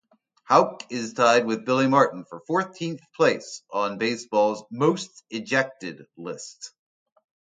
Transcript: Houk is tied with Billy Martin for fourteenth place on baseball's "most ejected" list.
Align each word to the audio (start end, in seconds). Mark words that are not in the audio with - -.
Houk 0.45 0.81
is 0.91 1.13
tied 1.13 1.45
with 1.45 1.63
Billy 1.63 1.85
Martin 1.87 2.25
for 2.27 2.39
fourteenth 2.47 3.01
place 3.15 3.61
on 3.69 3.99
baseball's 3.99 4.63
"most 4.71 5.23
ejected" 5.29 6.07
list. 6.17 6.71